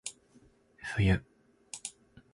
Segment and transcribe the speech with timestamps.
[0.91, 1.21] 冬